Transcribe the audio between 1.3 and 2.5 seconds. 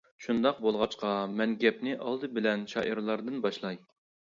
مەن گەپنى ئالدى